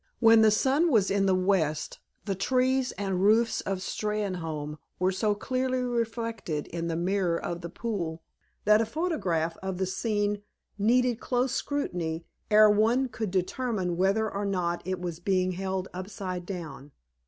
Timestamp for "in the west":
1.11-1.99